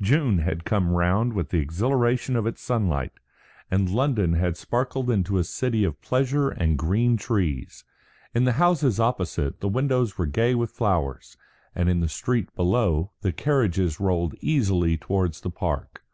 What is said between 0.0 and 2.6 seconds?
June had come round again with the exhilaration of